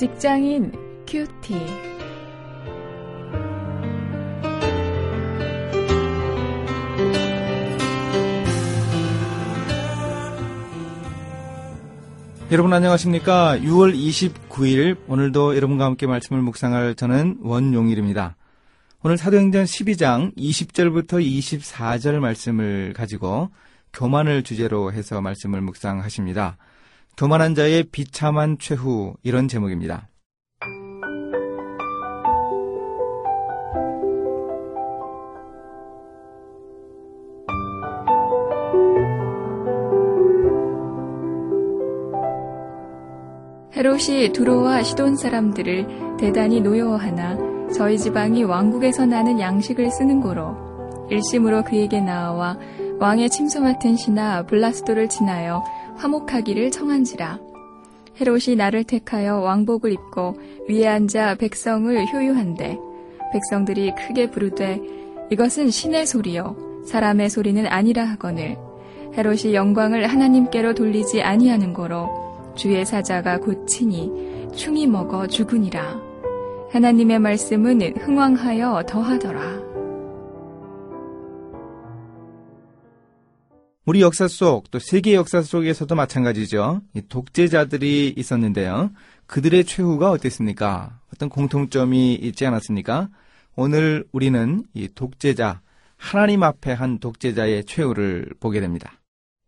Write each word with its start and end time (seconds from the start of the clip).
직장인 0.00 0.72
큐티. 1.06 1.54
여러분 12.50 12.72
안녕하십니까? 12.72 13.58
6월 13.58 13.94
29일 13.94 14.96
오늘도 15.06 15.54
여러분과 15.54 15.84
함께 15.84 16.06
말씀을 16.06 16.40
묵상할 16.40 16.94
저는 16.94 17.40
원용일입니다. 17.42 18.36
오늘 19.02 19.18
사도행전 19.18 19.64
12장 19.64 20.34
20절부터 20.34 21.22
24절 21.22 22.20
말씀을 22.20 22.94
가지고 22.94 23.50
교만을 23.92 24.44
주제로 24.44 24.94
해서 24.94 25.20
말씀을 25.20 25.60
묵상하십니다. 25.60 26.56
교만한 27.16 27.54
자의 27.54 27.84
비참한 27.84 28.56
최후 28.58 29.14
이런 29.22 29.48
제목입니다. 29.48 30.08
헤롯이 43.76 44.32
두로와 44.32 44.82
시돈 44.82 45.16
사람들을 45.16 46.16
대단히 46.18 46.60
노여워하나 46.60 47.38
저희 47.72 47.96
지방이 47.98 48.44
왕국에서 48.44 49.06
나는 49.06 49.40
양식을 49.40 49.90
쓰는 49.90 50.20
고로 50.20 50.54
일심으로 51.08 51.64
그에게 51.64 52.00
나와 52.00 52.58
왕의 52.98 53.30
침소 53.30 53.60
맡은 53.60 53.96
신하 53.96 54.42
블라스도를 54.42 55.08
지나여 55.08 55.64
화목하기를 56.00 56.70
청한지라 56.70 57.38
헤롯이 58.20 58.56
나를 58.56 58.84
택하여 58.84 59.38
왕복을 59.38 59.92
입고 59.92 60.36
위에 60.68 60.86
앉아 60.86 61.36
백성을 61.36 62.06
효유한데 62.12 62.78
백성들이 63.32 63.94
크게 63.94 64.30
부르되 64.30 64.80
이것은 65.30 65.70
신의 65.70 66.06
소리요 66.06 66.56
사람의 66.86 67.30
소리는 67.30 67.66
아니라 67.66 68.04
하거늘 68.04 68.56
헤롯이 69.16 69.54
영광을 69.54 70.06
하나님께로 70.06 70.74
돌리지 70.74 71.22
아니하는 71.22 71.72
거로 71.72 72.08
주의 72.54 72.84
사자가 72.84 73.38
고치니 73.38 74.50
충이 74.54 74.86
먹어 74.86 75.26
죽으니라. 75.26 76.00
하나님의 76.70 77.18
말씀은 77.18 77.96
흥왕하여 77.98 78.84
더하더라. 78.86 79.69
우리 83.86 84.02
역사 84.02 84.28
속 84.28 84.70
또 84.70 84.78
세계 84.78 85.14
역사 85.14 85.40
속에서도 85.42 85.94
마찬가지죠. 85.94 86.82
독재자들이 87.08 88.14
있었는데요. 88.16 88.90
그들의 89.26 89.64
최후가 89.64 90.10
어땠습니까? 90.10 90.98
어떤 91.14 91.28
공통점이 91.28 92.14
있지 92.14 92.44
않았습니까? 92.44 93.08
오늘 93.56 94.04
우리는 94.12 94.64
이 94.74 94.88
독재자, 94.94 95.60
하나님 95.96 96.42
앞에 96.42 96.72
한 96.72 96.98
독재자의 96.98 97.64
최후를 97.64 98.28
보게 98.38 98.60
됩니다. 98.60 99.00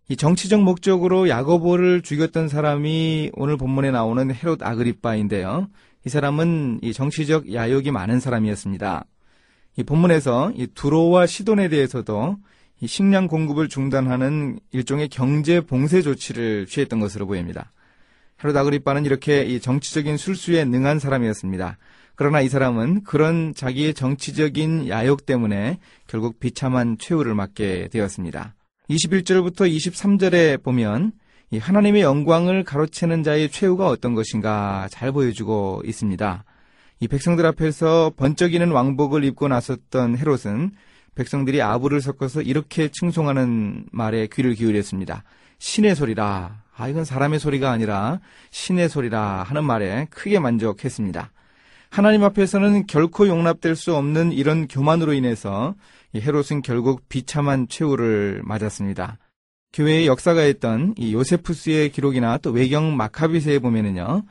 이 0.08 0.16
정치적 0.16 0.62
목적으로 0.62 1.28
야고보를 1.28 2.02
죽였던 2.02 2.48
사람이 2.48 3.30
오늘 3.34 3.56
본문에 3.56 3.91
나오는 3.91 4.34
헤롯 4.34 4.62
아그리빠인데요. 4.62 5.69
이 6.06 6.08
사람은 6.08 6.80
이 6.83 6.92
정치적 6.92 7.52
야욕이 7.52 7.91
많은 7.91 8.19
사람이었습니다. 8.19 9.05
이 9.77 9.83
본문에서 9.83 10.52
이 10.56 10.67
두로와 10.74 11.27
시돈에 11.27 11.69
대해서도 11.69 12.36
이 12.36 12.61
식량 12.86 13.28
공급을 13.28 13.69
중단하는 13.69 14.58
일종의 14.72 15.08
경제 15.08 15.61
봉쇄 15.61 16.02
조치를 16.02 16.67
취했던 16.67 17.01
것으로 17.01 17.27
보입니다. 17.27 17.73
헤롯 18.42 18.56
아그리빠는 18.56 19.05
이렇게 19.05 19.45
이 19.45 19.61
정치적인 19.61 20.17
술수에 20.17 20.64
능한 20.64 20.98
사람이었습니다. 20.98 21.79
그러나 22.14 22.40
이 22.40 22.48
사람은 22.48 23.05
그런 23.05 23.55
자기의 23.55 23.95
정치적인 23.95 24.89
야욕 24.89 25.27
때문에 25.27 25.79
결국 26.06 26.40
비참한 26.40 26.98
최후를 26.98 27.34
맞게 27.34 27.89
되었습니다. 27.90 28.55
21절부터 28.90 29.70
23절에 29.70 30.62
보면 30.62 31.12
하나님의 31.58 32.02
영광을 32.02 32.64
가로채는 32.64 33.23
자의 33.23 33.48
최후가 33.51 33.86
어떤 33.86 34.14
것인가 34.14 34.89
잘 34.90 35.12
보여주고 35.12 35.83
있습니다. 35.85 36.45
이 37.01 37.08
백성들 37.08 37.45
앞에서 37.46 38.12
번쩍이는 38.17 38.70
왕복을 38.70 39.24
입고 39.24 39.48
나섰던 39.48 40.17
헤롯은 40.17 40.73
백성들이 41.14 41.61
아부를 41.61 42.00
섞어서 42.00 42.42
이렇게 42.42 42.89
칭송하는 42.89 43.86
말에 43.92 44.28
귀를 44.33 44.55
기울였습니다. 44.55 45.24
신의 45.58 45.95
소리라. 45.95 46.62
아, 46.74 46.89
이건 46.89 47.05
사람의 47.05 47.39
소리가 47.39 47.70
아니라 47.70 48.20
신의 48.50 48.89
소리라 48.89 49.42
하는 49.42 49.64
말에 49.64 50.06
크게 50.11 50.39
만족했습니다. 50.39 51.30
하나님 51.90 52.24
앞에서는 52.24 52.86
결코 52.86 53.28
용납될 53.28 53.77
수 53.77 53.95
없는 53.95 54.33
이런 54.33 54.67
교만으로 54.67 55.12
인해서 55.12 55.74
헤롯은 56.14 56.62
결국 56.62 57.08
비참한 57.08 57.68
최후를 57.68 58.40
맞았습니다. 58.44 59.18
교회의 59.74 60.06
역사가 60.06 60.44
있던 60.44 60.94
이 60.96 61.14
요세푸스의 61.14 61.90
기록이나 61.90 62.39
또 62.39 62.50
외경 62.50 62.96
마카비세에 62.96 63.58
보면은요, 63.58 64.23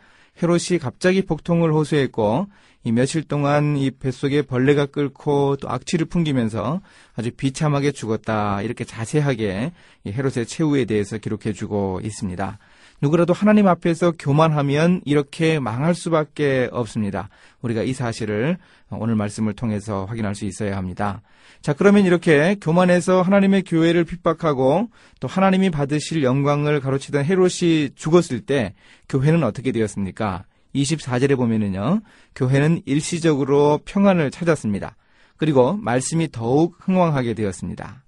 헤롯이 0.41 0.79
갑자기 0.79 1.23
복통을 1.23 1.71
호소했고, 1.71 2.47
이 2.83 2.91
며칠 2.91 3.23
동안 3.23 3.77
이 3.77 3.91
뱃속에 3.91 4.41
벌레가 4.41 4.85
끓고 4.87 5.57
또 5.57 5.69
악취를 5.69 6.07
풍기면서 6.07 6.81
아주 7.15 7.31
비참하게 7.31 7.91
죽었다. 7.91 8.61
이렇게 8.63 8.83
자세하게 8.85 9.71
이 10.05 10.11
헤롯의 10.11 10.47
최후에 10.47 10.85
대해서 10.85 11.17
기록해 11.17 11.53
주고 11.53 11.99
있습니다. 12.03 12.57
누구라도 13.01 13.33
하나님 13.33 13.67
앞에서 13.67 14.13
교만하면 14.17 15.01
이렇게 15.05 15.59
망할 15.59 15.95
수밖에 15.95 16.69
없습니다. 16.71 17.29
우리가 17.61 17.81
이 17.83 17.93
사실을 17.93 18.57
오늘 18.89 19.15
말씀을 19.15 19.53
통해서 19.53 20.05
확인할 20.05 20.35
수 20.35 20.45
있어야 20.45 20.77
합니다. 20.77 21.21
자, 21.61 21.73
그러면 21.73 22.05
이렇게 22.05 22.55
교만해서 22.61 23.21
하나님의 23.21 23.63
교회를 23.63 24.03
핍박하고 24.03 24.89
또 25.19 25.27
하나님이 25.27 25.69
받으실 25.69 26.23
영광을 26.23 26.79
가로치던 26.79 27.25
헤롯이 27.25 27.91
죽었을 27.95 28.41
때 28.41 28.73
교회는 29.09 29.43
어떻게 29.43 29.71
되었습니까? 29.71 30.45
24절에 30.75 31.35
보면은요, 31.35 32.01
교회는 32.35 32.81
일시적으로 32.85 33.79
평안을 33.85 34.31
찾았습니다. 34.31 34.95
그리고 35.37 35.73
말씀이 35.77 36.31
더욱 36.31 36.77
흥왕하게 36.79 37.33
되었습니다. 37.33 38.03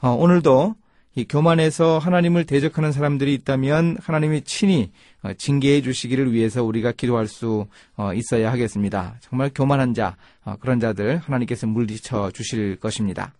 어, 0.00 0.10
오늘도 0.10 0.74
이 1.14 1.24
교만에서 1.24 1.98
하나님을 1.98 2.44
대적하는 2.44 2.92
사람들이 2.92 3.34
있다면 3.34 3.96
하나님이 4.00 4.42
친히 4.42 4.92
어, 5.22 5.32
징계해 5.32 5.82
주시기를 5.82 6.32
위해서 6.32 6.62
우리가 6.62 6.92
기도할 6.92 7.26
수 7.26 7.66
어, 7.96 8.14
있어야 8.14 8.52
하겠습니다. 8.52 9.16
정말 9.20 9.50
교만한 9.52 9.94
자, 9.94 10.16
어, 10.44 10.54
그런 10.60 10.78
자들 10.78 11.18
하나님께서 11.18 11.66
물리쳐 11.66 12.30
주실 12.30 12.76
것입니다. 12.76 13.32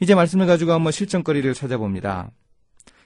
이제 0.00 0.16
말씀을 0.16 0.46
가지고 0.46 0.72
한번 0.72 0.90
실전거리를 0.90 1.54
찾아봅니다. 1.54 2.30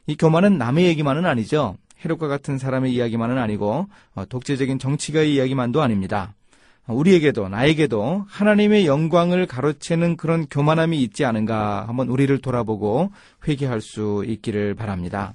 이 0.06 0.16
교만은 0.16 0.56
남의 0.56 0.87
얘기만은 0.87 1.27
아니죠. 1.27 1.77
헤롯과 2.05 2.29
같은 2.29 2.59
사람의 2.59 2.93
이야기만은 2.93 3.39
아니고 3.39 3.87
독재적인 4.29 4.79
정치가의 4.79 5.34
이야기만도 5.34 5.83
아닙니다. 5.83 6.34
우리에게도 6.87 7.49
나에게도 7.49 8.27
하나님의 8.29 8.87
영광을 8.87 9.47
가로채는 9.47 10.17
그런 10.17 10.47
교만함이 10.47 11.03
있지 11.03 11.25
않은가 11.25 11.89
한번 11.89 12.09
우리를 12.09 12.39
돌아보고 12.39 13.11
회개할 13.47 13.81
수 13.81 14.25
있기를 14.27 14.75
바랍니다. 14.75 15.34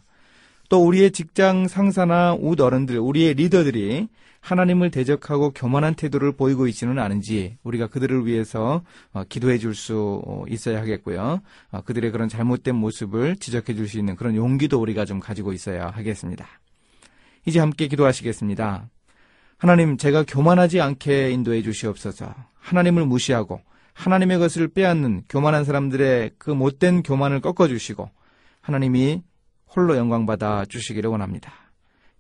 또 0.72 0.86
우리의 0.88 1.12
직장 1.12 1.68
상사나 1.68 2.34
웃 2.40 2.62
어른들, 2.62 2.98
우리의 2.98 3.34
리더들이 3.34 4.08
하나님을 4.40 4.90
대적하고 4.90 5.52
교만한 5.52 5.96
태도를 5.96 6.32
보이고 6.32 6.66
있지는 6.66 6.98
않은지 6.98 7.58
우리가 7.64 7.88
그들을 7.88 8.26
위해서 8.26 8.82
어, 9.12 9.26
기도해 9.28 9.58
줄 9.58 9.76
수 9.76 10.46
있어야 10.48 10.80
하겠고요. 10.80 11.42
어, 11.72 11.82
그들의 11.82 12.10
그런 12.14 12.30
잘못된 12.30 12.74
모습을 12.74 13.36
지적해 13.36 13.76
줄 13.76 13.90
수 13.90 14.00
있는 14.00 14.16
그런 14.16 14.38
용기도 14.38 14.80
우리가 14.80 15.04
좀 15.04 15.20
가지고 15.20 15.52
있어야 15.52 15.90
하겠습니다. 15.90 16.48
이제 17.46 17.60
함께 17.60 17.90
기도하시겠습니다. 17.90 18.88
하나님, 19.58 19.98
제가 19.98 20.24
교만하지 20.26 20.80
않게 20.80 21.32
인도해 21.32 21.64
주시옵소서. 21.64 22.34
하나님을 22.62 23.06
무시하고 23.06 23.60
하나님의 23.94 24.40
것을 24.40 24.70
빼앗는 24.70 25.24
교만한 25.28 25.66
사람들의 25.66 26.32
그 26.38 26.50
못된 26.50 27.04
교만을 27.04 27.42
꺾어 27.42 27.68
주시고 27.68 28.10
하나님이 28.62 29.22
홀로 29.76 29.96
영광받아 29.98 30.66
주시기를 30.66 31.10
원합니다. 31.10 31.52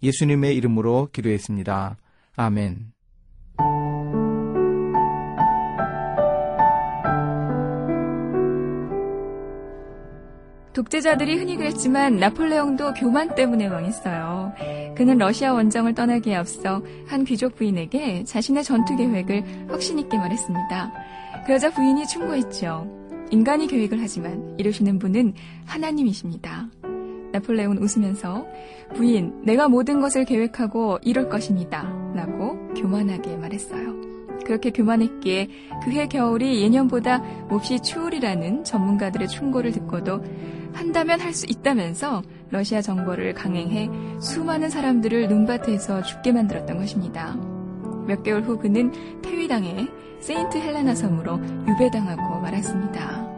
예수님의 0.03 0.55
이름으로 0.55 1.09
기도했습니다. 1.11 1.97
아멘. 2.35 2.91
독재자들이 10.73 11.37
흔히 11.37 11.57
그랬지만 11.57 12.15
나폴레옹도 12.15 12.93
교만 12.93 13.35
때문에 13.35 13.67
망했어요. 13.67 14.53
그는 14.95 15.17
러시아 15.17 15.53
원정을 15.53 15.93
떠나기에 15.93 16.35
앞서 16.35 16.81
한 17.07 17.25
귀족 17.25 17.55
부인에게 17.55 18.23
자신의 18.23 18.63
전투 18.63 18.95
계획을 18.95 19.67
확신있게 19.69 20.17
말했습니다. 20.17 20.93
그 21.45 21.53
여자 21.53 21.69
부인이 21.69 22.07
충고했죠. 22.07 23.01
인간이 23.31 23.67
계획을 23.67 24.01
하지만 24.01 24.55
이루시는 24.57 24.97
분은 24.99 25.33
하나님이십니다. 25.65 26.69
나폴레온 27.31 27.77
웃으면서 27.77 28.45
부인, 28.95 29.41
내가 29.43 29.67
모든 29.67 30.01
것을 30.01 30.25
계획하고 30.25 30.99
이룰 31.01 31.29
것입니다. 31.29 31.83
라고 32.13 32.57
교만하게 32.73 33.37
말했어요. 33.37 34.01
그렇게 34.45 34.71
교만했기에 34.71 35.47
그해 35.83 36.07
겨울이 36.07 36.61
예년보다 36.61 37.19
몹시 37.47 37.79
추울이라는 37.79 38.63
전문가들의 38.63 39.27
충고를 39.27 39.71
듣고도 39.71 40.23
한다면 40.73 41.19
할 41.19 41.33
수 41.33 41.45
있다면서 41.47 42.21
러시아 42.49 42.81
정벌을 42.81 43.33
강행해 43.33 43.89
수많은 44.19 44.69
사람들을 44.69 45.29
눈밭에서 45.29 46.03
죽게 46.03 46.33
만들었던 46.33 46.77
것입니다. 46.77 47.37
몇 48.07 48.23
개월 48.23 48.41
후 48.43 48.57
그는 48.57 48.91
퇴위당해 49.21 49.87
세인트 50.19 50.57
헬레나 50.57 50.95
섬으로 50.95 51.39
유배당하고 51.67 52.41
말았습니다. 52.41 53.30